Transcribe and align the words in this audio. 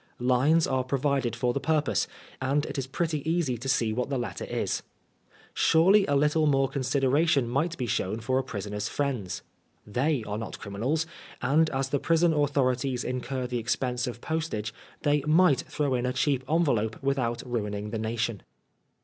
Lines 0.17 0.65
are 0.65 0.83
provided 0.83 1.35
for 1.35 1.53
the 1.53 1.59
purpose, 1.59 2.07
and 2.41 2.65
it 2.65 2.79
is 2.79 2.87
pretty 2.87 3.19
easy 3.29 3.55
to 3.59 3.71
Bee 3.79 3.93
what 3.93 4.09
the 4.09 4.17
letter 4.17 4.45
is. 4.45 4.81
Surely 5.53 6.07
a 6.07 6.15
little 6.15 6.47
more 6.47 6.67
considera 6.67 7.27
tion 7.27 7.47
might 7.47 7.77
be 7.77 7.85
shown 7.85 8.19
for 8.19 8.39
a 8.39 8.43
prisoner's 8.43 8.87
friends. 8.89 9.43
They 9.85 10.23
are 10.23 10.39
not 10.39 10.57
criminals, 10.57 11.05
and 11.39 11.69
as 11.69 11.89
the 11.89 11.99
prison 11.99 12.33
authorities 12.33 13.03
incur 13.03 13.45
the 13.45 13.59
expense 13.59 14.07
of 14.07 14.21
postage, 14.21 14.73
they 15.03 15.21
might 15.27 15.59
throw 15.61 15.93
in 15.93 16.07
a 16.07 16.13
cheap 16.13 16.43
envelope 16.49 16.97
without 17.03 17.43
ruining 17.45 17.91
the 17.91 17.99
nation. 17.99 18.41